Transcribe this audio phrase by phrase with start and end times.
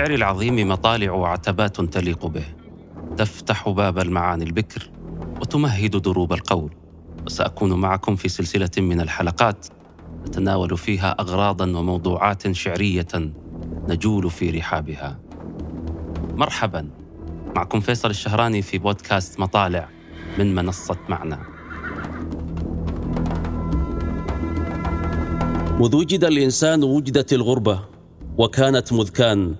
[0.00, 2.44] للشعر العظيم مطالع وعتبات تليق به.
[3.16, 4.90] تفتح باب المعاني البكر
[5.40, 6.70] وتمهد دروب القول.
[7.26, 9.66] وسأكون معكم في سلسلة من الحلقات
[10.28, 13.32] نتناول فيها اغراضا وموضوعات شعرية
[13.88, 15.18] نجول في رحابها.
[16.34, 16.88] مرحبا.
[17.56, 19.88] معكم فيصل الشهراني في بودكاست مطالع
[20.38, 21.38] من منصة معنى.
[25.80, 27.80] مذ وجد الإنسان وجدت الغربة
[28.38, 29.54] وكانت مذ كان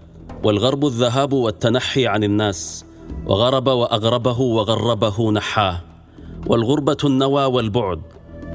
[0.44, 2.84] والغرب الذهاب والتنحي عن الناس
[3.26, 5.80] وغرب وأغربه وغربه نحاه
[6.46, 8.00] والغربة النوى والبعد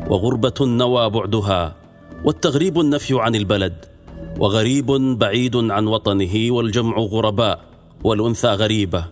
[0.10, 1.76] وغربة النوى بعدها
[2.24, 3.86] والتغريب النفي عن البلد
[4.40, 4.86] وغريب
[5.20, 7.60] بعيد عن وطنه والجمع غرباء
[8.04, 9.06] والأنثى غريبة.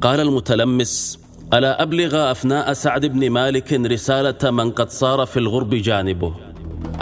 [0.00, 1.18] قال المتلمس
[1.54, 6.34] ألا أبلغ أفناء سعد بن مالك رسالة من قد صار في الغرب جانبه؟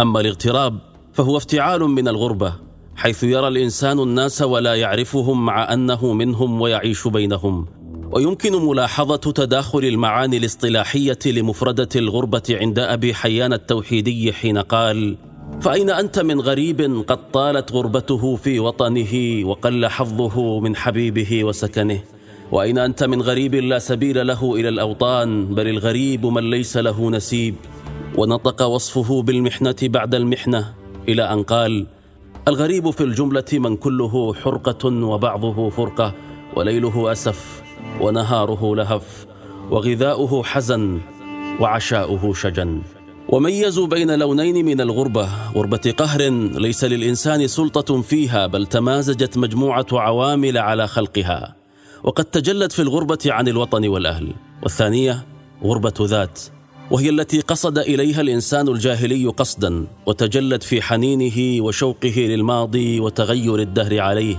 [0.00, 0.78] أما الاغتراب
[1.12, 2.65] فهو افتعال من الغربة
[2.96, 7.66] حيث يرى الإنسان الناس ولا يعرفهم مع أنه منهم ويعيش بينهم.
[8.12, 15.16] ويمكن ملاحظة تداخل المعاني الاصطلاحية لمفردة الغربة عند أبي حيان التوحيدي حين قال
[15.60, 22.00] فأين أنت من غريب قد طالت غربته في وطنه وقل حظه من حبيبه وسكنه؟
[22.52, 27.54] وأين أنت من غريب لا سبيل له إلى الأوطان بل الغريب من ليس له نسيب؟
[28.16, 30.74] ونطق وصفه بالمحنة بعد المحنة
[31.08, 31.86] إلى أن قال
[32.48, 36.14] الغريب في الجملة من كله حرقة وبعضه فرقة
[36.56, 37.62] وليله أسف
[38.00, 39.26] ونهاره لهف
[39.70, 41.00] وغذاؤه حزن
[41.60, 42.82] وعشاؤه شجن.
[43.28, 50.58] وميزوا بين لونين من الغربة غربة قهر ليس للإنسان سلطة فيها بل تمازجت مجموعة عوامل
[50.58, 51.54] على خلقها.
[52.04, 54.34] وقد تجلت في الغربة عن الوطن والأهل.
[54.62, 55.26] والثانية
[55.62, 56.40] غربة ذات.
[56.90, 64.36] وهي التي قصد إليها الإنسان الجاهلي قصدا وتجلت في حنينه وشوقه للماضي وتغير الدهر عليه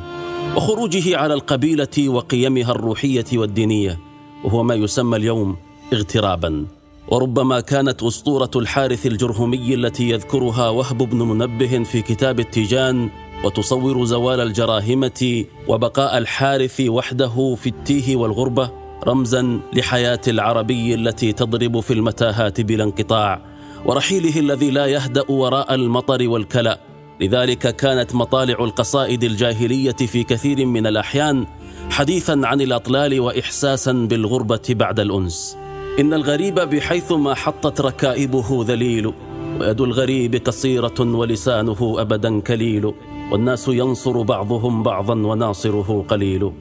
[0.56, 4.00] وخروجه على القبيلة وقيمها الروحية والدينية
[4.44, 5.56] وهو ما يسمى اليوم
[5.94, 6.66] اغترابا.
[7.08, 13.10] وربما كانت أسطورة الحارث الجرهمي التي يذكرها وهب بن منبه في كتاب التيجان
[13.44, 21.94] وتصور زوال الجراهمة وبقاء الحارث وحده في التيه والغربة رمزا لحياة العربي التي تضرب في
[21.94, 23.42] المتاهات بلا انقطاع
[23.86, 26.80] ورحيله الذي لا يهدأ وراء المطر والكلأ.
[27.22, 31.46] لذلك كانت مطالع القصائد الجاهلية في كثير من الأحيان
[31.90, 35.58] حديثا عن الأطلال واحساسا بالغربة بعد الأنس.
[36.00, 39.14] إن الغريب بحيث ما حطت ركائبه ذليل
[39.60, 42.94] ويد الغريب قصيرة ولسانه ابدا كليل
[43.32, 46.52] والناس ينصر بعضهم بعضا وناصره قليل.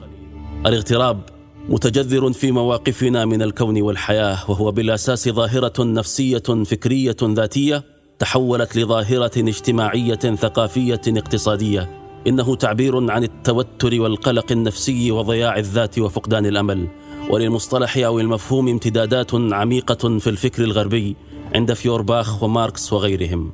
[0.65, 1.36] الاغتراب
[1.69, 7.83] متجذر في مواقفنا من الكون والحياة وهو بالأساس ظاهرة نفسية فكرية ذاتية
[8.19, 11.89] تحولت لظاهرة اجتماعية ثقافية اقتصادية.
[12.27, 16.87] إنه تعبير عن التوتر والقلق النفسي وضياع الذات وفقدان الأمل.
[17.29, 21.15] وللمصطلح أو المفهوم امتدادات عميقة في الفكر الغربي
[21.55, 23.51] عند فيورباخ وماركس وغيرهم.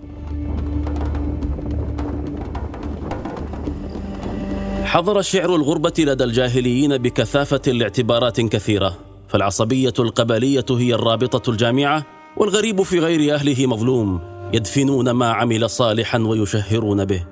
[4.94, 12.06] حضر شعر الغربة لدى الجاهليين بكثافة لاعتبارات كثيرة فالعصبية القبلية هي الرابطة الجامعة
[12.38, 14.20] والغريب في غير أهله مظلوم
[14.54, 17.26] يدفنون ما عمل صالحا ويشهرون به.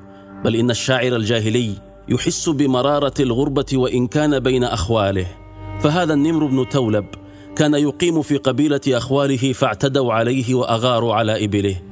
[0.43, 1.73] بل إن الشاعر الجاهلي
[2.09, 5.27] يحس بمرارة الغربة وإن كان بين أخواله.
[5.81, 7.05] فهذا النمر بن تولب
[7.55, 11.90] كان يقيم في قبيلة أخواله فاعتدوا عليه وأغاروا على إبله.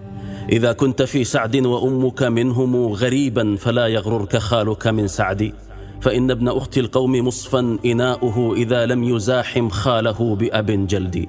[0.51, 5.53] إذا كنت في سعد وأمك منهم غريبا فلا يغررك خالك من سعد.
[6.01, 11.25] فإن ابن أخت القوم مصفا إناؤه إذا لم يزاحم خاله بأب جلد.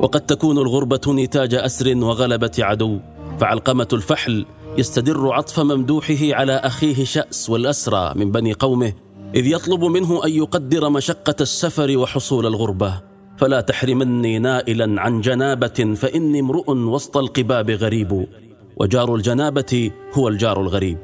[0.00, 2.98] وقد تكون الغربة نتاج أسر وغلبة عدو.
[3.40, 4.46] فعلقمة الفحل
[4.78, 8.92] يستدر عطف ممدوحه على أخيه شأس والأسرى من بني قومه
[9.34, 13.00] إذ يطلب منه أن يقدر مشقة السفر وحصول الغربة.
[13.36, 18.26] فلا تحرمني نائلا عن جنابة فإني امرؤ وسط القباب غريب.
[18.76, 20.98] وجار الجنابة هو الجار الغريب.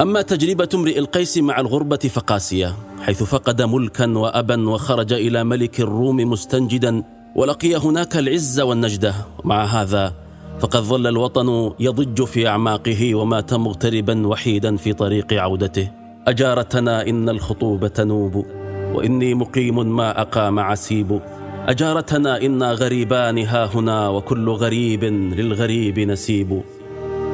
[0.00, 6.16] أما تجربة امرئ القيس مع الغربة فقاسية حيث فقد ملكا وأبا وخرج إلى ملك الروم
[6.16, 7.02] مستنجدا
[7.36, 9.14] ولقي هناك العز والنجدة.
[9.44, 10.12] مع هذا
[10.60, 15.90] فقد ظل الوطن يضج في أعماقه ومات مغتربا وحيدا في طريق عودته.
[16.26, 18.46] أجارتنا إن الخطوب تنوب
[18.94, 21.20] وإني مقيم ما أقام عسيب.
[21.66, 26.62] أجارتنا إنا غريبان ها هنا وكل غريب للغريب نسيب.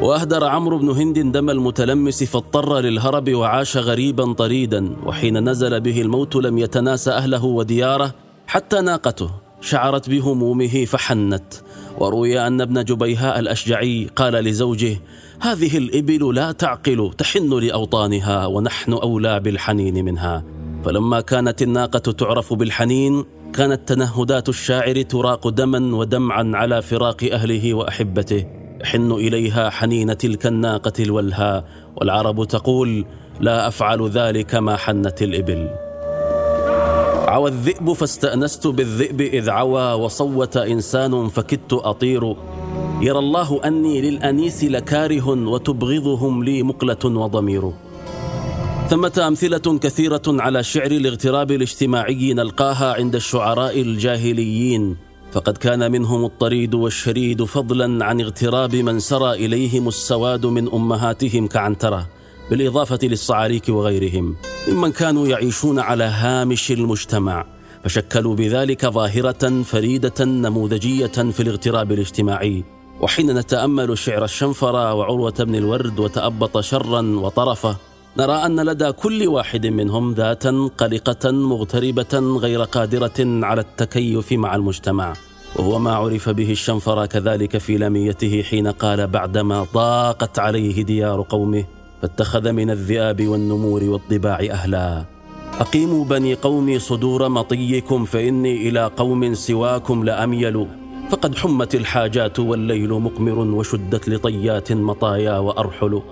[0.03, 6.37] وأهدر عمرو بن هند دم المتلمس فاضطر للهرب وعاش غريبا طريدا وحين نزل به الموت
[6.37, 8.15] لم يتناس أهله ودياره
[8.47, 9.31] حتى ناقته
[9.61, 11.55] شعرت بهمومه فحنت.
[11.99, 15.01] وروي أن ابن جبيهاء الأشجعي قال لزوجه
[15.41, 20.45] هذه الإبل لا تعقل تحن لأوطانها ونحن أولى بالحنين منها.
[20.85, 28.58] فلما كانت الناقة تعرف بالحنين كانت تنهدات الشاعر تراق دما ودمعا على فراق أهله وأحبته.
[28.81, 31.65] يحن إليها حنين تلك الناقة الولهى
[31.97, 33.05] والعرب تقول
[33.41, 35.69] لا أفعل ذلك ما حنت الإبل.
[37.29, 42.37] عوى الذئب فاستأنست بالذئب إذ عوى وصوت إنسان فكدت أطير
[43.01, 47.73] يرى الله أني للأنيس لكاره وتبغضهم لي مقلة وضمير.
[48.89, 55.08] ثمة أمثلة كثيرة على شعر الاغتراب الاجتماعي نلقاها عند الشعراء الجاهليين.
[55.33, 62.09] فقد كان منهم الطريد والشريد فضلا عن اغتراب من سرى إليهم السواد من أمهاتهم كعنترة
[62.51, 64.37] بالإضافة للصعاريك وغيرهم
[64.69, 67.47] ممن كانوا يعيشون على هامش المجتمع
[67.85, 72.65] فشكلوا بذلك ظاهرة فريدة نموذجية في الاغتراب الاجتماعي.
[73.01, 77.77] وحين نتأمل شعر الشنفرة وعروة بن الورد وتأبط شرا وطرفة
[78.17, 85.13] نرى أن لدى كل واحد منهم ذاتا قلقة مغتربة غير قادرة على التكيف مع المجتمع.
[85.57, 91.65] وهو ما عرف به الشنفر كذلك في لميته حين قال بعدما ضاقت عليه ديار قومه
[92.03, 95.05] فاتخذ من الذئاب والنمور والضباع أهلا.
[95.61, 100.67] أقيموا بني قومي صدور مطيكم فإني إلى قوم سواكم لأميل.
[101.11, 106.03] فقد حمت الحاجات والليل مقمر وشدت لطيات مطايا وأرحل.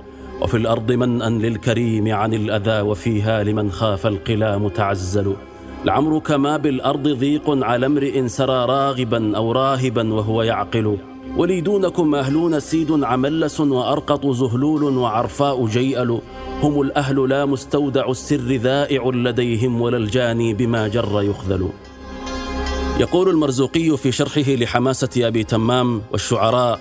[0.41, 5.37] وفي الأرض منأ للكريم عن الأذى وفيها لمن خاف القلا متعزل
[5.85, 10.99] لعمرك ما بالأرض ضيق على امرئ سرى راغبا أو راهبا وهو يعقل.
[11.37, 16.21] ولي دونكم أهلون سيد عملس وأرقط زهلول وعرفاء جيأل.
[16.63, 21.69] هم الأهل لا مستودع السر ذائع لديهم ولا الجاني بما جر يخذل.
[23.01, 26.81] يقول المرزوقي في شرحه لحماسة أبي تمام والشعراء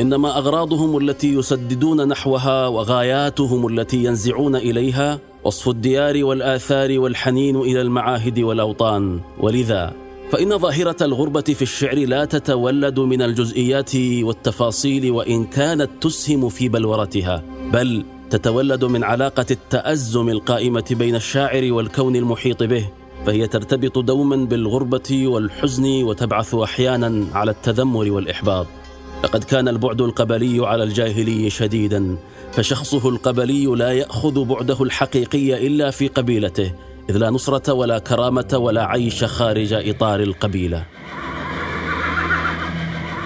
[0.00, 8.38] إنما أغراضهم التي يسددون نحوها وغاياتهم التي ينزعون إليها وصف الديار والآثار والحنين إلى المعاهد
[8.38, 9.20] والأوطان.
[9.40, 9.92] ولذا
[10.32, 17.42] فإن ظاهرة الغربة في الشعر لا تتولد من الجزئيات والتفاصيل وإن كانت تسهم في بلورتها
[17.72, 22.88] بل تتولد من علاقة التأزم القائمة بين الشاعر والكون المحيط به
[23.26, 28.66] فهي ترتبط دوما بالغربة والحزن وتبعث أحيانا على التذمر والإحباط.
[29.24, 32.16] لقد كان البعد القبلي على الجاهلي شديدا
[32.52, 36.72] فشخصه القبلي لا يأخذ بعده الحقيقي إلا في قبيلته
[37.10, 40.84] إذ لا نصرة ولا كرامة ولا عيش خارج إطار القبيلة.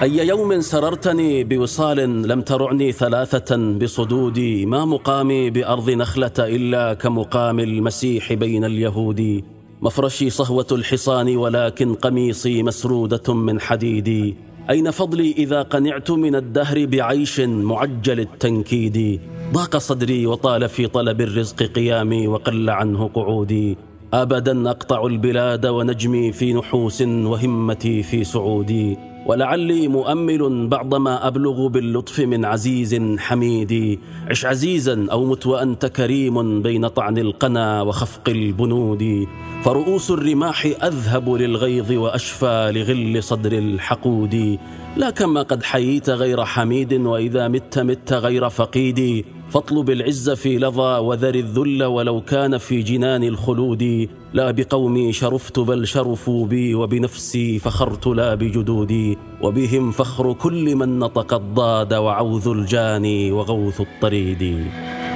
[0.03, 8.33] أي يوم سررتني بوصال لم ترعني ثلاثة بصدودي ما مقامي بأرض نخلة إلا كمقام المسيح
[8.33, 9.45] بين اليهود.
[9.83, 14.48] مفرشي صهوة الحصان ولكن قميصي مسرودة من حديدي.
[14.71, 19.21] أين فضلي إذا قنعت من الدهر بعيش معجل التنكيد؟
[19.53, 23.77] ضاق صدري وطال في طلب الرزق قيامي وقل عنه قعودي.
[24.13, 28.97] أبدا أقطع البلاد ونجمي في نحوس وهمتي في سعودي.
[29.29, 33.99] ولعلي مؤمل بعضما أبلغ باللطف من عزيز حميد.
[34.31, 39.27] عش عزيزا أو مت وأنت كريم بين طعن القنا وخفق البنود.
[39.65, 44.59] فرؤوس الرماح أذهب للغيظ وأشفى لغل صدر الحقود.
[44.97, 49.25] لا كما قد حييت غير حميد وإذا مت مت غير فقيد.
[49.51, 54.09] فاطلب العز في لظى وذر الذل ولو كان في جنان الخلود.
[54.33, 59.19] لا بقومي شرفت بل شرفوا بي وبنفسي فخرت لا بجدودي.
[59.43, 64.67] وبهم فخر كل من نطق الضاد وعوذ الجاني وغوث الطريد.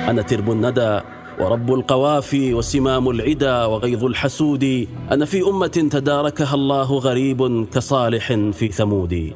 [0.09, 1.01] أنا ترب الندى
[1.41, 4.89] ورب القوافي وسمام العدا وغيظ الحسود.
[5.11, 9.33] أنا في أمة تداركها الله غريب كصالح في ثمود.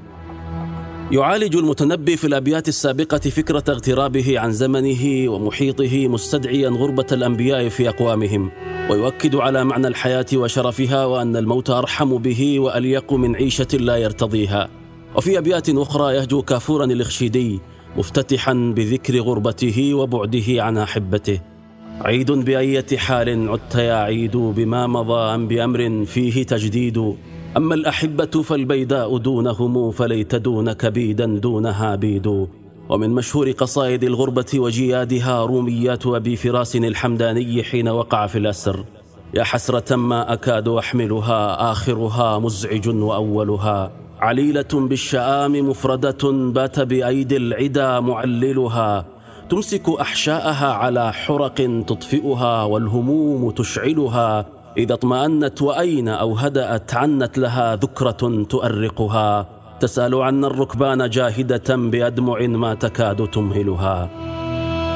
[1.13, 8.51] يعالج المتنبي في الأبيات السابقة فكرة اغترابه عن زمنه ومحيطه مستدعيا غربة الأنبياء في أقوامهم
[8.91, 14.69] ويؤكد على معنى الحياة وشرفها وأن الموت أرحم به وأليق من عيشة لا يرتضيها.
[15.17, 17.61] وفي أبيات أخرى يهجو كافورا الاخشيدي
[17.97, 21.41] مفتتحا بذكر غربته وبعده عن أحبته.
[22.01, 27.17] عيد بأية حال عدت يا عيد بما مضى أم بأمر فيه تجديد.
[27.57, 32.47] أما الأحبة فالبيداء دونهم فليت دونك بيدا دونها بيد.
[32.89, 38.85] ومن مشهور قصائد الغربة وجيادها روميات أبي فراس الحمداني حين وقع في الأسر.
[39.35, 43.93] يا حسرة ما أكاد أحملها آخرها مزعج وأولها.
[44.21, 49.07] عليلة بالشآم مفردة بات بأيدي العدا معللها.
[49.51, 54.56] تمسك أحشاءها على حرق تطفئها والهموم تشعلها.
[54.79, 59.49] إذا اطمأنت وأين أو هدأت عنت لها ذكرة تؤرقها.
[59.81, 64.11] تسأل عنا الركبان جاهدة بأدمع ما تكاد تمهلها.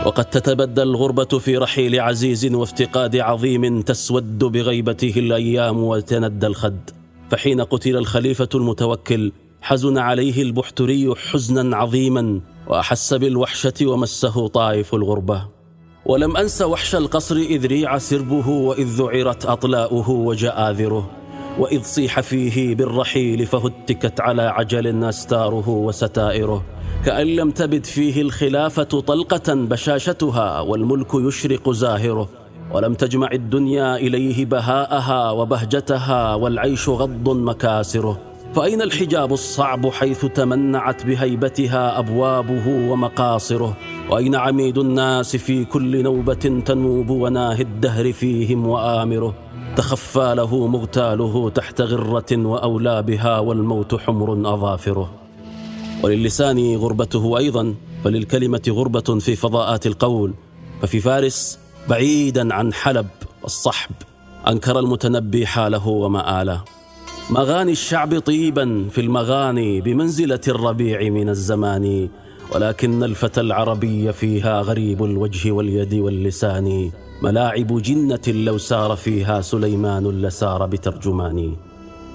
[0.06, 6.90] وقد تتبدى الغربة في رحيل عزيز وافتقاد عظيم تسود بغيبته الأيام وتندى الخد.
[7.30, 15.59] فحين قتل الخليفة المتوكل حزن عليه البحتري حزنا عظيما وأحس بالوحشة ومسه طائف الغربة.
[16.06, 21.10] ولم أنس وحش القصر إذ ريع سربه وإذ ذعرت أطلاؤه وجآذره
[21.58, 26.64] وإذ صيح فيه بالرحيل فهتكت على عجل أستاره وستائره
[27.04, 32.28] كأن لم تبد فيه الخلافة طلقة بشاشتها والملك يشرق زاهره
[32.72, 41.98] ولم تجمع الدنيا إليه بهاءها وبهجتها والعيش غض مكاسره فأين الحجاب الصعب حيث تمنعت بهيبتها
[41.98, 43.76] أبوابه ومقاصره؟
[44.10, 49.34] وأين عميد الناس في كل نوبة تنوب وناهي الدهر فيهم وآمره؟
[49.76, 55.10] تخفى له مغتاله تحت غرة وأولى بها والموت حمر أظافره.
[56.02, 60.34] وللسان غربته أيضا فللكلمة غربة في فضاءات القول.
[60.82, 63.06] ففي فارس بعيدا عن حلب
[63.44, 63.94] الصحب
[64.48, 66.79] أنكر المتنبي حاله ومآله.
[67.30, 72.08] مغاني الشعب طيبا في المغاني بمنزلة الربيع من الزمان
[72.54, 76.90] ولكن الفتى العربي فيها غريب الوجه واليد واللسان.
[77.22, 81.56] ملاعب جنة لو سار فيها سليمان لسار بترجمان.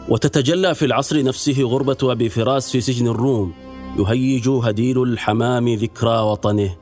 [0.09, 3.53] وتتجلى في العصر نفسه غربة أبي فراس في سجن الروم.
[3.99, 6.75] يهيج هديل الحمام ذكرى وطنه.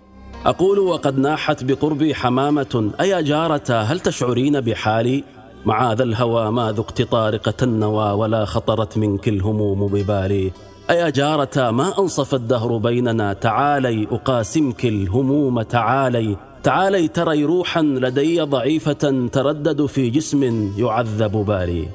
[0.46, 2.92] أقول وقد ناحت بقربي حمامة.
[3.00, 5.24] أيا جارة هل تشعرين بحالي؟
[5.66, 10.52] معاذ الهوى ما ذقت طارقة النوى ولا خطرت منك الهموم ببالي.
[10.90, 16.38] أيا جارة ما أنصف الدهر بيننا؟ تعالي أقاسمك الهموم تعالي.
[16.64, 21.88] تعالي تري روحا لدي ضعيفة تردد في جسم يعذب بالي.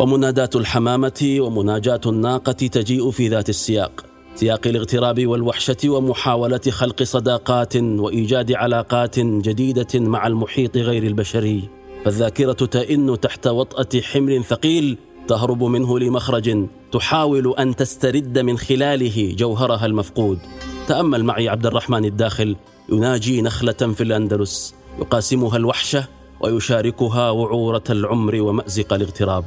[0.00, 4.04] ومنادات الحمامة ومناجاة الناقة تجيء في ذات السياق.
[4.34, 11.75] سياق الاغتراب والوحشة ومحاولة خلق صداقات وإيجاد علاقات جديدة مع المحيط غير البشري.
[12.06, 14.98] فالذاكرة تئن تحت وطأة حمل ثقيل
[15.28, 20.38] تهرب منه لمخرج تحاول أن تسترد من خلاله جوهرها المفقود.
[20.88, 22.56] تأمل معي عبد الرحمن الداخل
[22.88, 26.04] يناجي نخلة في الأندلس يقاسمها الوحشة
[26.40, 29.44] ويشاركها وعورة العمر ومأزق الاغتراب.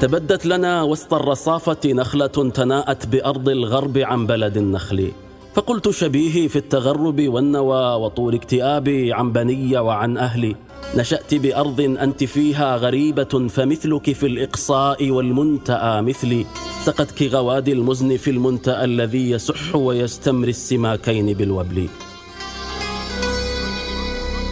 [0.00, 5.12] تبدت لنا وسط الرصافة نخلة تناءت بأرض الغرب عن بلد النخل.
[5.54, 10.56] فقلت شبيهي في التغرب والنوى وطول اكتئابي عن بني وعن أهلي.
[10.96, 16.46] نشأت بأرض أنت فيها غريبة فمثلك في الإقصاء والمنتأى مثلي.
[16.84, 21.88] سقتك غوادي المزن في المنتأى الذي يسح ويستمري السماكين بالوبل.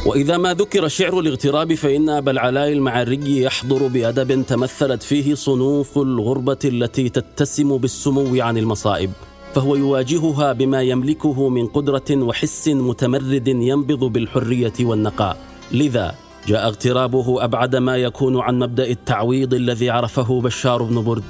[0.06, 6.59] وإذا ما ذكر شعر الاغتراب فإن أبا العلاء المعري يحضر بأدب تمثلت فيه صنوف الغربة
[6.64, 9.11] التي تتسم بالسمو عن المصائب.
[9.54, 15.56] فهو يواجهها بما يملكه من قدرة وحس متمرد ينبض بالحرية والنقاء.
[15.73, 16.15] لذا
[16.47, 21.23] جاء اغترابه أبعد ما يكون عن مبدأ التعويض الذي عرفه بشار بن برد.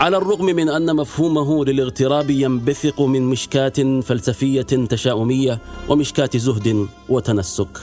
[0.00, 5.58] على الرغم من أن مفهومه للاغتراب ينبثق من مشكاة فلسفية تشاؤمية
[5.88, 7.78] ومشكاة زهد وتنسك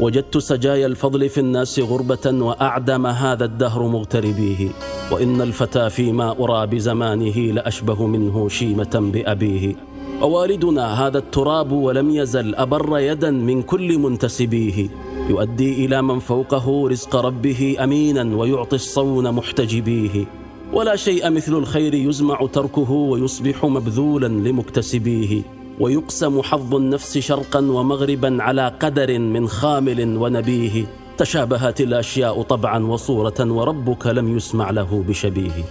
[0.00, 4.68] وجدت سجايا الفضل في الناس غربة وأعدم هذا الدهر مغتربيه
[5.12, 9.76] وإن الفتى فيما أرى بزمانه لأشبه منه شيمة بأبيه.
[10.22, 14.88] ووالدنا هذا التراب ولم يزل أبر يدا من كل منتسبيه.
[15.28, 20.24] يؤدي إلى من فوقه رزق ربه أمينا ويعطي الصون محتجبيه.
[20.72, 25.42] ولا شيء مثل الخير يزمع تركه ويصبح مبذولا لمكتسبيه.
[25.80, 30.86] ويقسم حظ النفس شرقا ومغربا على قدر من خامل ونبيه.
[31.18, 35.64] تشابهت الأشياء طبعا وصورة وربك لم يسمع له بشبيه.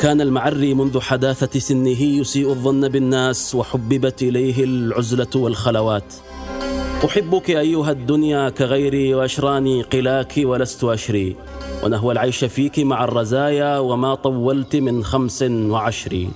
[0.00, 6.14] كان المعري منذ حداثة سنه يسيء الظن بالناس وحببت إليه العزلة والخلوات.
[7.04, 11.36] أحبك أيها الدنيا كغيري وأشراني قلاك ولست أشري
[11.84, 16.30] ونهو العيش فيك مع الرزايا وما طولت من خمس وعشرين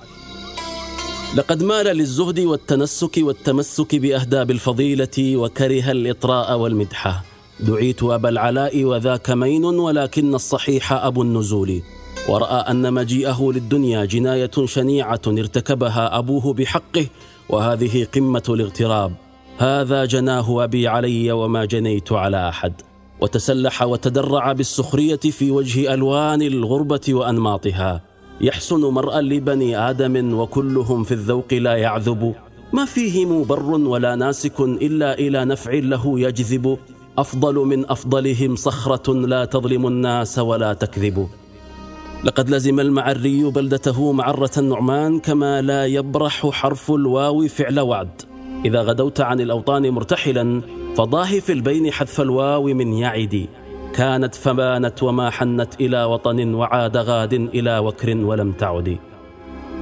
[1.35, 7.23] لقد مال للزهد والتنسك والتمسك بأهداب الفضيلة وكره الإطراء والمدحة.
[7.59, 11.81] دعيت أبا العلاء وذاك مين ولكن الصحيح أبو النزول.
[12.29, 17.05] ورأى أن مجيئه للدنيا جناية شنيعة ارتكبها أبوه بحقه
[17.49, 19.30] وهذه قمة الاغتراب.
[19.61, 22.73] هذا جناه أبي علي وما جنيت على أحد.
[23.21, 28.01] وتسلح وتدرع بالسخرية في وجه ألوان الغربة وأنماطها.
[28.41, 32.35] يحسن مرأى لبني آدم وكلهم في الذوق لا يعذب.
[32.73, 36.77] ما فيهم بر ولا ناسك إلا إلى نفع له يجذب.
[37.17, 41.27] أفضل من أفضلهم صخرة لا تظلم الناس ولا تكذب.
[42.23, 48.30] لقد لزم المعري بلدته معرة النعمان كما لا يبرح حرف الواو فعل وعد.
[48.65, 50.61] إذا غدوت عن الأوطان مرتحلا
[50.95, 53.47] فضاه في البين حذف الواو من يعد
[53.93, 58.97] كانت فبانت وما حنت إلى وطن وعاد غاد إلى وكر ولم تعد.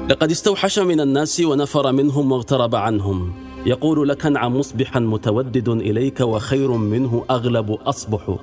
[0.10, 3.34] لقد استوحش من الناس ونفر منهم واغترب عنهم.
[3.66, 8.36] يقول لك عن مصبحا متودد إليك وخير منه أغلب أصبح.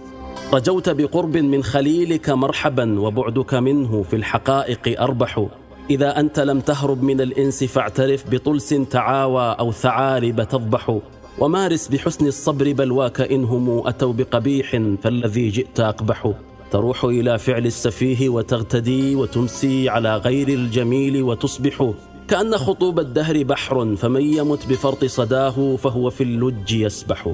[0.53, 5.47] رجوت بقرب من خليلك مرحبا وبعدك منه في الحقائق أربح.
[5.91, 10.99] إذا أنت لم تهرب من الإنس فاعترف بطلس تعاوى أو ثعالب تضبح
[11.39, 16.33] ومارس بحسن الصبر بلواك إنهم أتوا بقبيح فالذي جئت أقبح.
[16.71, 21.91] تروح إلى فعل السفيه وتغتدي وتمسي على غير الجميل وتصبح.
[22.29, 27.33] كأن خطوب الدهر بحر فمن يمت بفرط صداه فهو في اللج يسبح.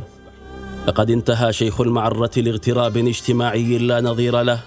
[0.88, 4.60] لقد انتهى شيخ المعرة لاغتراب اجتماعي لا نظير له.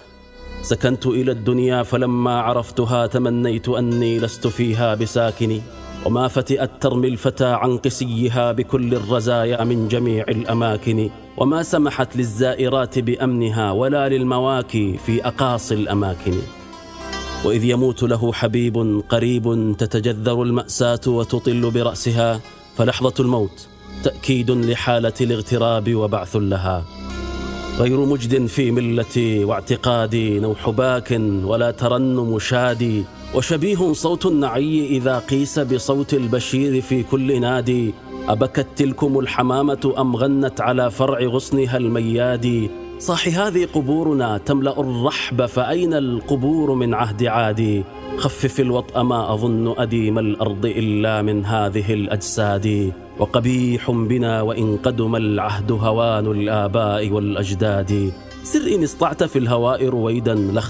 [0.66, 5.60] سكنت إلى الدنيا فلما عرفتها تمنيت أني لست فيها بساكن
[6.06, 11.10] وما فتئت ترمي الفتى عن قسيها بكل الرزايا من جميع الأماكن.
[11.36, 16.34] وما سمحت للزائرات بأمنها ولا للمواكي في أقاصي الأماكن.
[17.44, 22.40] وإذ يموت له حبيب قريب تتجذر المأساة وتطل برأسها
[22.76, 23.68] فلحظة الموت
[24.04, 26.84] تأكيد لحالة الاغتراب وبعث لها.
[27.78, 33.04] غير مجد في ملتي واعتقادي نوح باك ولا ترنم شادي
[33.34, 37.94] وشبيه صوت النعي إذا قيس بصوت البشير في كل نادي.
[38.28, 45.94] أبكت تلكم الحمامة أم غنت على فرع غصنها المياد صاح هذه قبورنا تملأ الرحب فأين
[45.94, 47.84] القبور من عهد عادي؟
[48.16, 52.92] خفف الوطأ ما أظن أديم الأرض إلا من هذه الأجساد.
[53.18, 58.12] وقبيح بنا وإن قدم العهد هوان الآباء والأجداد.
[58.42, 60.60] سر إن اصطعت في الهواء رويدا لا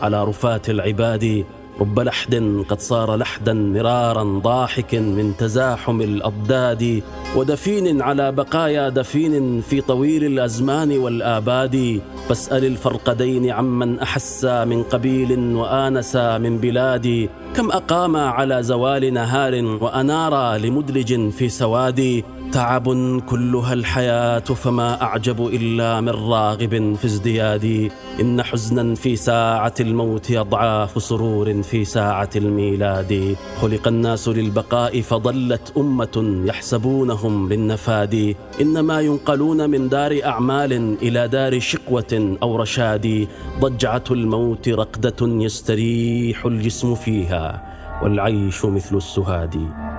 [0.00, 1.44] على رفات العباد.
[1.80, 7.02] رب لحد قد صار لحدا مرارا ضاحك من تزاحم الأضداد
[7.36, 12.00] ودفين على بقايا دفين في طويل الأزمان والآباد.
[12.28, 20.58] فاسأل الفرقدين عمن أحسا من قبيل وآنسا من بلادي كم أقاما على زوال نهار وأنارا
[20.58, 22.24] لمدلج في سواد.
[22.54, 27.90] تعب كلها الحياة فما أعجب إلا من راغب في ازديادي.
[28.20, 33.36] إن حزنا في ساعة الموت أضعاف سرور في ساعة الميلاد.
[33.60, 38.36] خلق الناس للبقاء فضلت أمة يحسبونهم للنفاد.
[38.60, 43.28] إنما ينقلون من دار أعمال إلى دار شقوة أو رشاد.
[43.60, 47.62] ضجعة الموت رقدة يستريح الجسم فيها
[48.02, 49.93] والعيش مثل السهاد.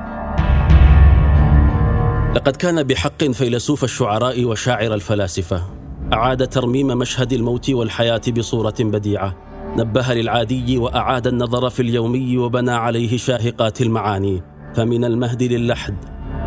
[2.35, 5.61] لقد كان بحق فيلسوف الشعراء وشاعر الفلاسفة.
[6.13, 9.35] أعاد ترميم مشهد الموت والحياة بصورة بديعة.
[9.77, 14.43] نبه للعادي وأعاد النظر في اليومي وبنى عليه شاهقات المعاني.
[14.75, 15.97] فمن المهد للحد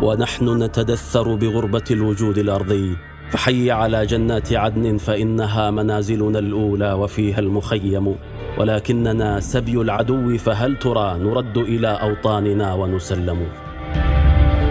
[0.01, 2.97] ونحن نتدثر بغربة الوجود الأرضي.
[3.29, 8.15] فحي على جنات عدن فإنها منازلنا الأولى وفيها المخيم.
[8.57, 13.68] ولكننا سبي العدو فهل ترى نرد إلى أوطاننا ونسلم؟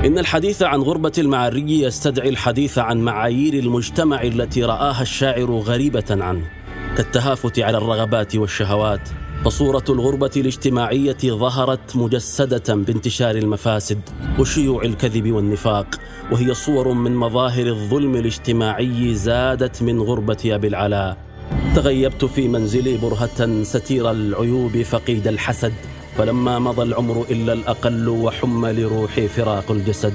[0.04, 6.42] إن الحديث عن غربة المعري يستدعي الحديث عن معايير المجتمع التي رآها الشاعر غريبة عنه
[6.96, 9.00] كالتهافت على الرغبات والشهوات.
[9.44, 14.00] فصورة الغربة الاجتماعية ظهرت مجسدة بانتشار المفاسد
[14.38, 16.00] وشيوع الكذب والنفاق
[16.32, 21.16] وهي صور من مظاهر الظلم الاجتماعي زادت من غربة أبي العلاء.
[21.74, 25.72] تغيبت في منزلي برهة ستير العيوب فقيد الحسد
[26.18, 30.12] فلما مضى العمر إلا الأقل وحم لروحي فراق الجسد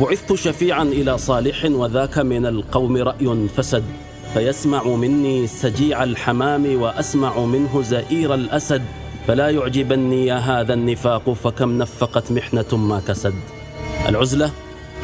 [0.00, 3.84] بعثت شفيعا إلى صالح وذاك من القوم رأي فسد
[4.34, 8.82] فيسمع مني سجيع الحمام وأسمع منه زئير الأسد
[9.26, 13.34] فلا يعجبني يا هذا النفاق فكم نفقت محنة ما كسد.
[14.08, 14.50] العزلة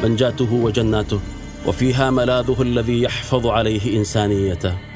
[0.03, 1.19] منجاته وجناته
[1.67, 4.92] وفيها ملاذه الذي يحفظ عليه إنسانيته.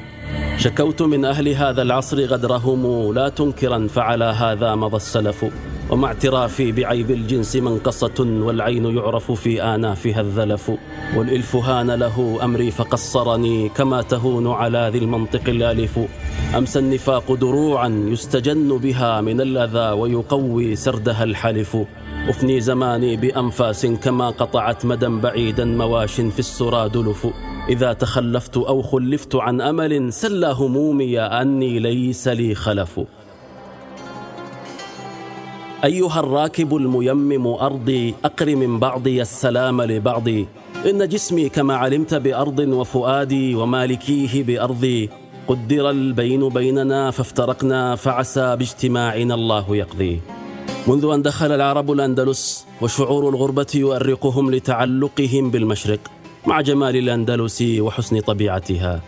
[0.56, 5.44] شكوت من أهل هذا العصر غدرهم لا تنكرا فعلى هذا مضى السلف
[5.90, 10.72] ومع اعترافي بعيب الجنس منقصة والعين يعرف في آنافها الذلف.
[11.16, 15.98] والإلف هان له أمري فقصرني كما تهون على ذي المنطق الآلف.
[16.56, 21.76] أمسى النفاق دروعا يستجن بها من الأذى ويقوي سردها الحلف.
[22.28, 27.26] أفني زماني بأنفاس كما قطعت مدى بعيدا مواش في السرى دلف
[27.68, 33.00] إذا تخلفت أو خلفت عن أمل سلى همومي أني ليس لي خلف.
[35.84, 40.46] أيها الراكب الميمم أرضي أقر من بعضي السلام لبعضي.
[40.90, 45.10] إن جسمي كما علمت بأرض وفؤادي ومالكيه بأرضي.
[45.48, 50.20] قدر البين بيننا فافترقنا فعسى باجتماعنا الله يقضي.
[50.88, 55.98] منذ أن دخل العرب الأندلس وشعور الغربة يؤرقهم لتعلقهم بالمشرق
[56.46, 59.00] مع جمال الأندلس وحسن طبيعتها.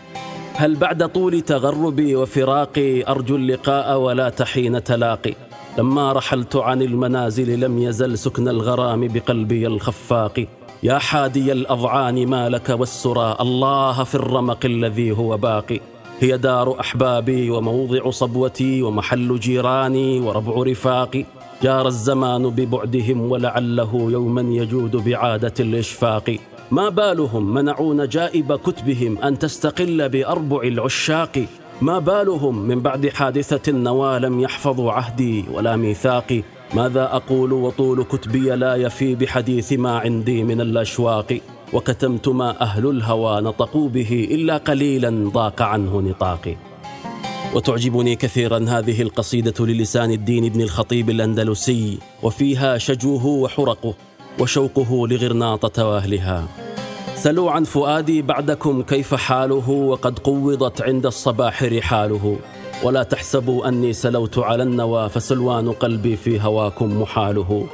[0.55, 5.33] هل بعد طول تغربي وفراقي أرجو اللقاء ولا تحين تلاقي؟
[5.77, 10.45] لما رحلت عن المنازل لم يزل سكن الغرام بقلبي الخفاق.
[10.83, 15.79] يا حادي الأضعان ما لك والسرى الله في الرمق الذي هو باقي.
[16.21, 21.25] هي دار أحبابي وموضع صبوتي ومحل جيراني وربع رفاقي.
[21.63, 26.37] جار الزمان ببعدهم ولعله يوما يجود بعادة الإشفاق.
[26.71, 31.45] ما بالهم منعوا نجائب كتبهم أن تستقل بأربع العشاق.
[31.81, 36.43] ما بالهم من بعد حادثة النوى لم يحفظوا عهدي ولا ميثاقي.
[36.73, 41.39] ماذا أقول وطول كتبي لا يفي بحديث ما عندي من الأشواق؟
[41.73, 46.55] وكتمت ما أهل الهوى نطقوا به إلا قليلا ضاق عنه نطاقي.
[47.55, 53.93] وتعجبني كثيرا هذه القصيدة للسان الدين ابن الخطيب الأندلسي وفيها شجوه وحرقه
[54.39, 56.47] وشوقه لغرناطة وأهلها.
[57.15, 62.37] سلوا عن فؤادي بعدكم كيف حاله وقد قوضت عند الصباح رحاله.
[62.83, 67.67] ولا تحسبوا أني سلوت على النوى فسلوان قلبي في هواكم محاله.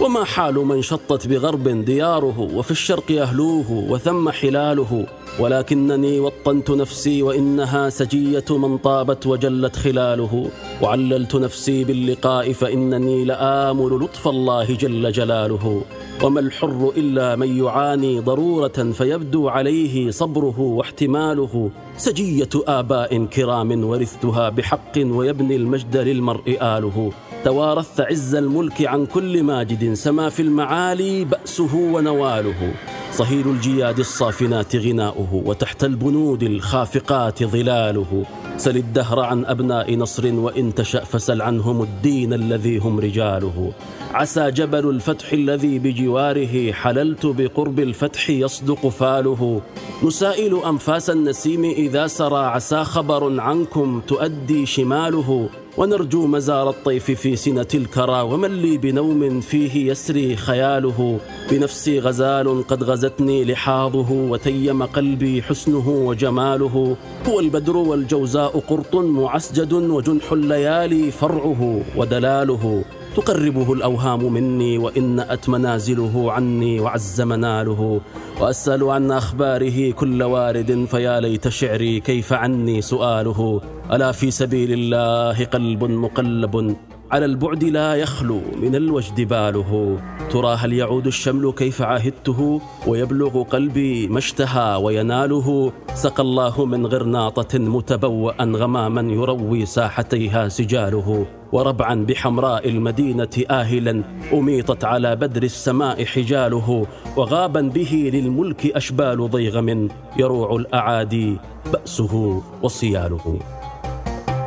[0.00, 5.06] وما حال من شطت بغرب دياره وفي الشرق أهلوه وثم حلاله
[5.40, 10.50] ولكنني وطنت نفسي وإنها سجية من طابت وجلت خلاله.
[10.82, 15.82] وعللت نفسي باللقاء فإنني لآمل لطف الله جل جلاله.
[16.22, 21.70] وما الحر إلا من يعاني ضرورة فيبدو عليه صبره واحتماله.
[21.96, 27.12] سجية آباء كرام ورثتها بحق ويبني المجد للمرء آله.
[27.44, 29.94] توارثت عز الملك عن كل ماجد.
[29.94, 32.72] سما في المعالي بأسه ونواله.
[33.12, 38.24] صهيل الجياد الصافنات غناؤه وتحت البنود الخافقات ظلاله.
[38.56, 43.72] سل الدهر عن أبناء نصر وإن تشأ فسل عنهم الدين الذي هم رجاله.
[44.14, 49.60] عسى جبل الفتح الذي بجواره حللت بقرب الفتح يصدق فاله.
[50.04, 55.48] نسائل أنفاس النسيم إذا سرى عسى خبر عنكم تؤدي شماله.
[55.78, 61.20] ونرجو مزار الطيف في سنة الكرى ومن لي بنوم فيه يسري خياله.
[61.50, 66.96] بنفسي غزال قد غزتني لحاظه وتيم قلبي حسنه وجماله.
[67.28, 72.84] هو البدر والجوزاء قرط معسجد وجنح الليالي فرعه ودلاله.
[73.16, 78.00] تقربه الأوهام مني وإن أت منازله عني وعز مناله
[78.40, 83.60] وأسأل عن أخباره كل وارد فيا ليت شعري كيف عني سؤاله.
[83.92, 86.76] ألا في سبيل الله قلب مقلب
[87.10, 89.98] على البعد لا يخلو من الوجد باله.
[90.30, 95.72] ترى هل يعود الشمل كيف عهدته ويبلغ قلبي ما اشتهى ويناله.
[95.94, 101.26] سقى الله من غرناطة متبوأ غماما يروي ساحتيها سجاله.
[101.52, 106.86] وربعا بحمراء المدينة آهلا أميطت على بدر السماء حجاله
[107.16, 111.36] وغابا به للملك أشبال ضيغم يروع الأعادي
[111.72, 113.38] بأسه وصياله.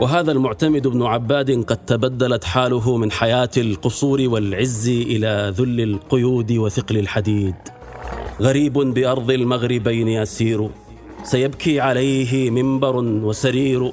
[0.01, 6.97] وهذا المعتمد بن عباد قد تبدلت حاله من حياة القصور والعز إلى ذل القيود وثقل
[6.97, 7.55] الحديد.
[8.41, 10.69] غريب بأرض المغربين يسير
[11.23, 13.91] سيبكي عليه منبر وسرير.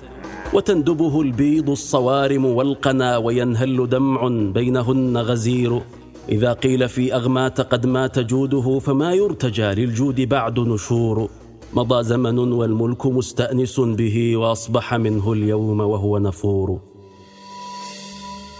[0.53, 5.83] وتندبه البيض الصوارم والقنا وينهل دمع بينهن غزير.
[6.29, 11.29] إذا قيل في أغمات قد مات جوده فما يرتجى للجود بعد نشور.
[11.75, 16.81] مضى زمن والملك مستأنس به وأصبح منه اليوم وهو نفور.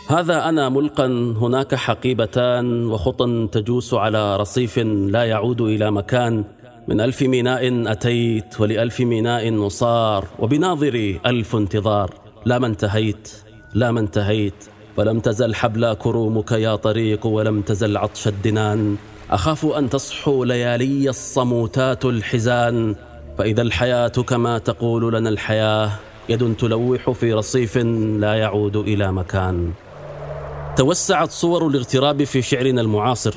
[0.09, 1.07] هذا أنا ملقا
[1.41, 6.45] هناك حقيبتان وخطا تجوس على رصيف لا يعود إلى مكان.
[6.89, 12.15] من ألف ميناء أتيت ولألف ميناء وصار وبناظري ألف انتظار.
[12.47, 13.33] لا ما انتهيت
[13.75, 14.55] لا ما انتهيت.
[14.97, 18.97] ولم تزل حبلا كرومك يا طريق ولم تزل عطش الدنان.
[19.31, 22.95] أخاف أن تصحو ليالي الصموتات الحزان.
[23.39, 25.91] فإذا الحياة كما تقول لنا الحياة
[26.29, 27.79] يد تلوح في رصيف
[28.19, 29.73] لا يعود إلى مكان.
[30.77, 33.35] توسعت صور الاغتراب في شعرنا المعاصر.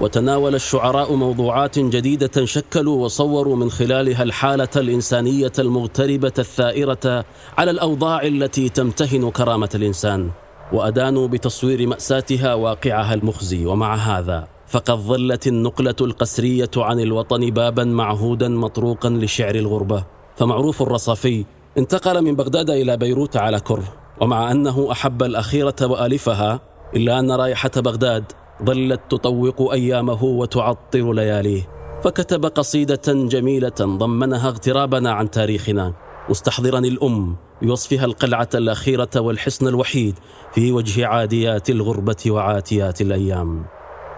[0.00, 7.24] وتناول الشعراء موضوعات جديدة شكلوا وصوروا من خلالها الحالة الإنسانية المغتربة الثائرة
[7.58, 10.30] على الأوضاع التي تمتهن كرامة الإنسان
[10.72, 13.66] وأدانوا بتصوير مأساتها واقعها المخزي.
[13.66, 20.04] ومع هذا فقد ظلت النقلة القسرية عن الوطن بابا معهودا مطروقا لشعر الغربة.
[20.36, 21.44] فمعروف الرصافي
[21.78, 23.82] انتقل من بغداد إلى بيروت على كر.
[24.20, 26.60] ومع أنه أحب الأخيرة وألفها
[26.96, 28.24] إلا أن رائحة بغداد
[28.64, 31.62] ظلت تطوق أيامه وتعطر لياليه
[32.04, 35.92] فكتب قصيدة جميلة ضمنها اغترابنا عن تاريخنا.
[36.30, 40.14] مستحضرا الأم بوصفها القلعة الأخيرة والحصن الوحيد
[40.52, 43.64] في وجه عاديات الغربة وعاتيات الأيام.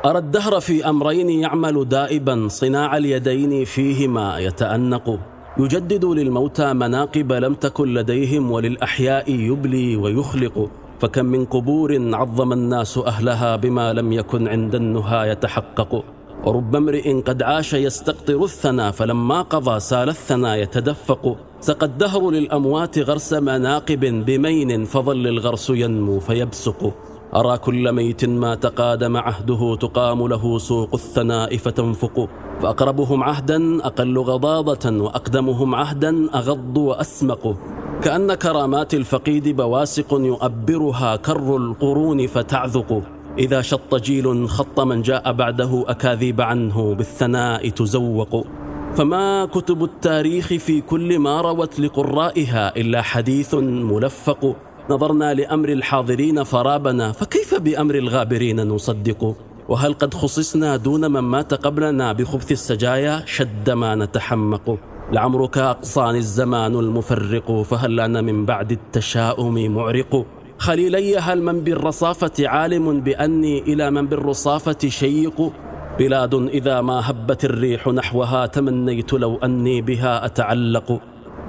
[0.05, 5.21] أرى الدهر في أمرين يعمل دائبا صناع اليدين فيهما يتأنق.
[5.59, 10.71] يجدد للموتى مناقب لم تكن لديهم وللأحياء يبلي ويخلق.
[11.01, 16.05] فكم من قبور عظم الناس أهلها بما لم يكن عند النهى يتحقق.
[16.45, 21.37] ورب امرئ قد عاش يستقطر الثنا فلما قضى سال الثنا يتدفق.
[21.61, 26.95] سقى الدهر للأموات غرس مناقب بمين فظل الغرس ينمو فيبسق.
[27.37, 32.29] أرى كل ميت ما تقادم عهده تقام له سوق الثناء فتنفق
[32.61, 37.57] فأقربهم عهدا أقل غضاضة وأقدمهم عهدا أغض وأسمق.
[38.03, 43.03] كأن كرامات الفقيد بواسق يؤبرها كر القرون فتعذق.
[43.39, 48.47] إذا شط جيل خط من جاء بعده أكاذيب عنه بالثناء تزوق.
[48.95, 54.57] فما كتب التاريخ في كل ما روت لقرائها إلا حديث ملفق.
[54.91, 59.37] نظرنا لأمر الحاضرين فرابنا فكيف بأمر الغابرين نصدق؟
[59.69, 64.79] وهل قد خصصنا دون من مات قبلنا بخبث السجايا؟ شد ما نتحمق.
[65.13, 70.27] لعمرك أقصاني الزمان المفرق فهل لنا من بعد التشاؤم معرق؟
[70.59, 75.53] خليلي هل من بالرصافة عالم بأني إلى من بالرصافة شيق؟
[75.99, 81.01] بلاد إذا ما هبت الريح نحوها تمنيت لو أني بها أتعلق.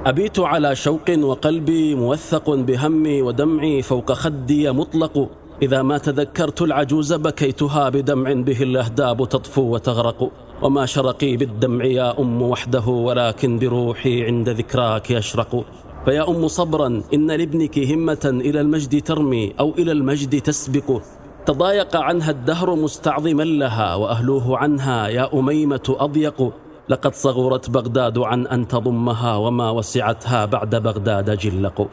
[0.05, 5.29] أبيت على شوق وقلبي موثق بهمي ودمعي فوق خدي مطلق.
[5.62, 10.31] إذا ما تذكرت العجوز بكيتها بدمع به الأهداب تطفو وتغرق.
[10.62, 15.65] وما شرقي بالدمع يا أم وحده ولكن بروحي عند ذكراك يشرق.
[16.05, 21.01] فيا أم صبرا إن لابنك همة إلى المجد ترمي أو إلى المجد تسبق.
[21.45, 26.51] تضايق عنها الدهر مستعظما لها وأهلوه عنها يا أميمة أضيق.
[26.89, 31.88] لقد صغرت بغداد عن أن تضمها وما وسعتها بعد بغداد جلق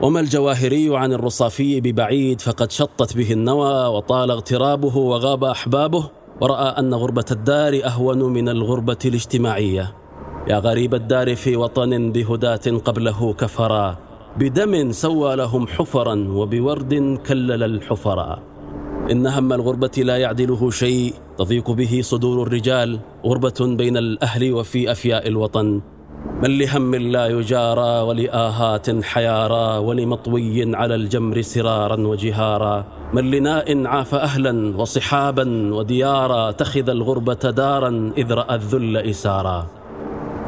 [0.00, 6.10] وما الجواهري عن الرصافي ببعيد فقد شطت به النوى وطال اغترابه وغاب أحبابه
[6.40, 9.94] ورأى أن غربة الدار أهون من الغربة الاجتماعية.
[10.48, 13.96] يا غريب الدار في وطن بهداة قبله كفرا.
[14.36, 18.42] بدم سوى لهم حفرا وبورد كلل الحفرا.
[19.10, 25.28] إن هم الغربة لا يعدله شيء تضيق به صدور الرجال غربة بين الأهل وفي أفياء
[25.28, 25.80] الوطن.
[26.42, 32.84] من لهم لا يجارى ولآهات حيارى ولمطوي على الجمر سرارا وجهارا.
[33.14, 39.66] من لناء عاف أهلا وصحابا وديارا تخذ الغربة دارا إذ رأى الذل إسارا.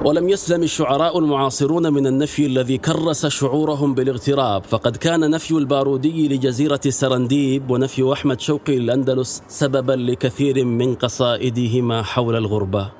[0.05, 4.65] ولم يسلم الشعراء المعاصرون من النفي الذي كرس شعورهم بالاغتراب.
[4.65, 12.37] فقد كان نفي البارودي لجزيرة سرنديب ونفي أحمد شوقي الأندلس سببا لكثير من قصائدهما حول
[12.37, 12.91] الغربة.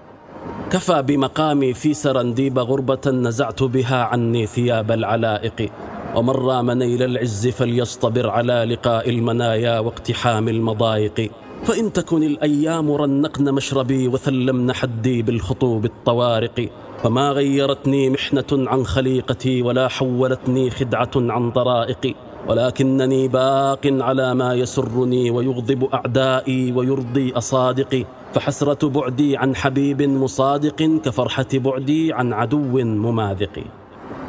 [0.71, 5.71] كفى بمقامي في سرنديب غربة نزعت بها عني ثياب العلائق.
[6.17, 11.31] ومن رام نيل العز فليصطبر على لقاء المنايا واقتحام المضايق.
[11.65, 16.69] فإن تكن الأيام رنقن مشربي وثلمن حدي بالخطوب الطوارق
[17.03, 22.15] فما غيرتني محنة عن خليقتي ولا حولتني خدعة عن طرائقي
[22.49, 31.47] ولكنني باق على ما يسرني ويغضب أعدائي ويرضي أصادقي فحسرة بعدي عن حبيب مصادق كفرحة
[31.55, 33.65] بعدي عن عدو مماذق.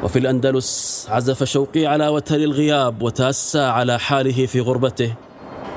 [0.02, 5.14] وفي الأندلس عزف شوقي على وتر الغياب وتأسى على حاله في غربته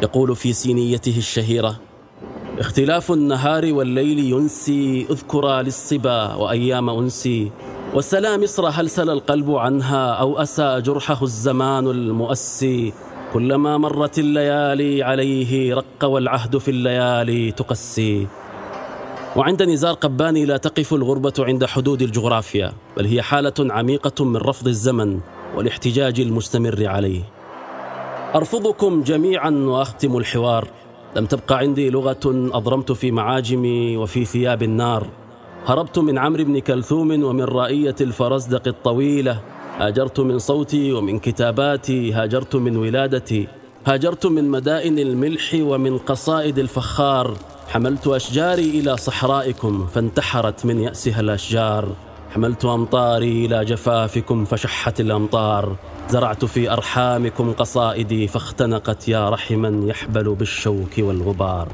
[0.04, 1.80] يقول في سينيته الشهيرة
[2.60, 7.52] اختلاف النهار والليل ينسي اذكرا للصبا وأيام أنسي
[7.94, 12.94] وسلا مصر هل سل القلب عنها أو أسى جرحه الزمان المؤسي
[13.34, 18.28] كلما مرت الليالي عليه رق والعهد في الليالي تقسي.
[19.36, 24.68] وعند نزار قباني لا تقف الغربة عند حدود الجغرافيا بل هي حالة عميقة من رفض
[24.68, 25.20] الزمن
[25.56, 27.35] والاحتجاج المستمر عليه.
[28.36, 30.68] أرفضكم جميعا وأختم الحوار.
[31.16, 35.08] لم تبقى عندي لغة أضرمت في معاجمي وفي ثياب النار.
[35.66, 39.40] هربت من عمرو بن كلثوم ومن رائية الفرزدق الطويلة.
[39.78, 42.14] هاجرت من صوتي ومن كتاباتي.
[42.14, 43.48] هاجرت من ولادتي.
[43.86, 47.34] هاجرت من مدائن الملح ومن قصائد الفخار.
[47.68, 51.88] حملت أشجاري إلى صحرائكم فانتحرت من يأسها الأشجار.
[52.34, 55.76] حملت أمطاري إلى جفافكم فشحت الأمطار.
[56.10, 61.68] زرعت في أرحامكم قصائدي فاختنقت يا رحما يحبل بالشوك والغبار.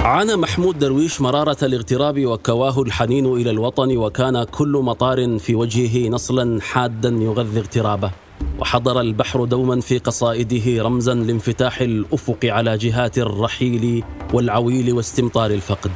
[0.00, 6.60] عانى محمود درويش مرارة الاغتراب وكواه الحنين إلى الوطن وكان كل مطار في وجهه نصلا
[6.60, 8.10] حادا يغذي اغترابه.
[8.58, 15.90] وحضر البحر دوما في قصائده رمزا لانفتاح الأفق على جهات الرحيل والعويل واستمطار الفقد.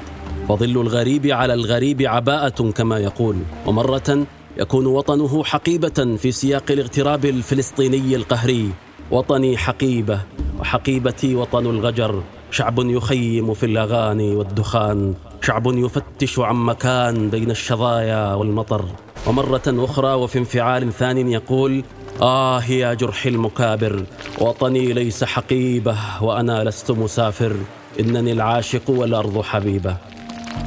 [0.49, 3.37] وظل الغريب على الغريب عباءة كما يقول.
[3.67, 8.71] ومرة يكون وطنه حقيبة في سياق الاغتراب الفلسطيني القهري.
[9.11, 10.21] وطني حقيبة
[10.61, 12.23] وحقيبتي وطن الغجر.
[12.51, 15.15] شعب يخيم في الأغاني والدخان.
[15.43, 18.85] شعب يفتش عن مكان بين الشظايا والمطر.
[19.27, 21.85] ومرة أخرى وفي انفعال ثان يقول
[22.23, 24.05] آه يا جرح المكابر
[24.41, 27.57] وطني ليس حقيبة وأنا لست مسافر.
[28.01, 29.97] إنني العاشق والأرض حبيبة.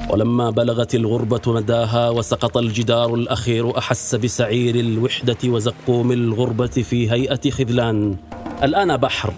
[0.10, 8.16] ولما بلغت الغربة مداها وسقط الجدار الأخير أحس بسعير الوحدة وزقوم الغربة في هيئة خذلان.
[8.64, 9.34] الآن بحر.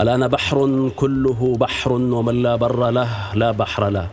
[0.00, 4.08] الآن بحر كله بحر ومن لا بر له لا بحر له.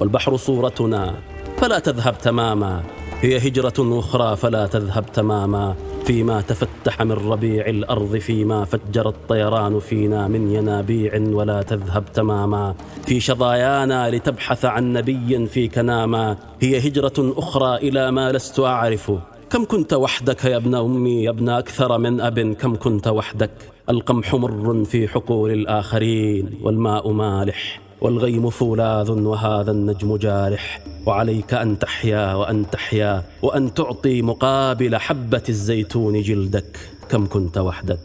[0.00, 1.14] والبحر صورتنا
[1.58, 2.82] فلا تذهب تماما.
[3.20, 5.74] هي هجرة أخرى فلا تذهب تماما.
[6.06, 12.74] فيما تفتح من ربيع الأرض فيما فجر الطيران فينا من ينابيع ولا تذهب تماما.
[13.06, 19.12] في شظايانا لتبحث عن نبي فيك ناما هي هجرة أخرى إلى ما لست أعرف.
[19.50, 22.38] كم كنت وحدك يا ابن أمي؟ يا ابن أكثر من أب.
[22.40, 23.50] كم كنت وحدك؟
[23.90, 27.85] القمح مر في حقول الآخرين والماء مالح.
[28.00, 30.80] والغيم فولاذ وهذا النجم جارح.
[31.06, 36.78] وعليك أن تحيا وأن تحيا وأن تعطي مقابل حبة الزيتون جلدك
[37.08, 38.00] كم كنت وحدك.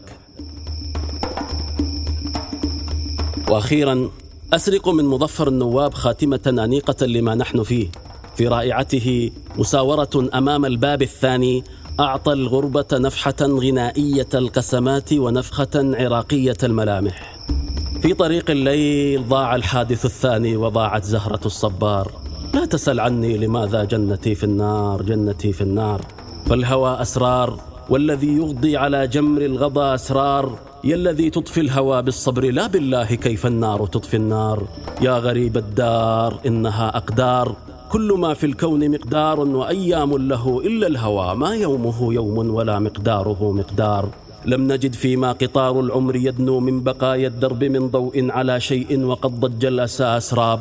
[3.48, 4.10] وأخيرا
[4.52, 7.88] أسرق من مظفر النواب خاتمة أنيقة لما نحن فيه.
[8.36, 11.64] في رائعته مساورة أمام الباب الثاني
[12.00, 17.31] أعطى الغربة نفحة غنائية القسمات ونفخة عراقية الملامح.
[18.02, 22.12] في طريق الليل ضاع الحادث الثاني وضاعت زهرة الصبار.
[22.54, 26.00] لا تسل عني لماذا جنتي في النار جنتي في النار.
[26.46, 27.60] فالهوى أسرار
[27.90, 30.58] والذي يغضي على جمر الغضا أسرار.
[30.84, 34.62] يا الذي تطفي الهوى بالصبر لا بالله كيف النار تطفي النار.
[35.00, 37.56] يا غريب الدار إنها أقدار.
[37.92, 41.34] كل ما في الكون مقدار وأيام له إلا الهوى.
[41.34, 44.08] ما يومه يوم ولا مقداره مقدار.
[44.46, 49.64] لم نجد فيما قطار العمر يدنو من بقايا الدرب من ضوء على شيء وقد ضج
[49.64, 50.60] الأسى أسراب.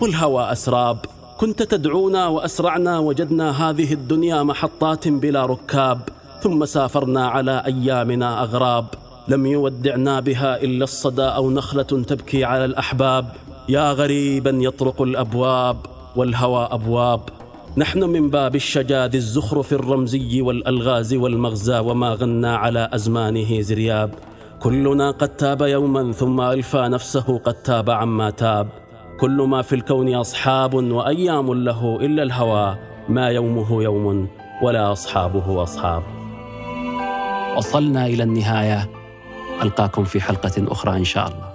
[0.00, 0.98] والهوى أسراب.
[1.38, 6.00] كنت تدعونا وأسرعنا وجدنا هذه الدنيا محطات بلا ركاب.
[6.42, 8.86] ثم سافرنا على أيامنا أغراب.
[9.28, 13.26] لم يودعنا بها إلا الصدى أو نخلة تبكي على الأحباب.
[13.68, 15.76] يا غريبا يطرق الأبواب.
[16.16, 17.20] والهوى أبواب.
[17.76, 24.14] نحن من باب الشجاذ الزخرف الرمزي والألغاز والمغزى وما غنى على أزمانه زرياب.
[24.60, 28.68] كلنا قد تاب يوما ثم ألفى نفسه قد تاب عما تاب.
[29.20, 32.76] كل ما في الكون أصحاب وأيام له إلا الهوى
[33.08, 34.28] ما يومه يوم
[34.62, 36.02] ولا أصحابه أصحاب.
[37.56, 38.90] وصلنا إلى النهاية.
[39.62, 41.49] ألقاكم في حلقة أخرى إن شاء الله.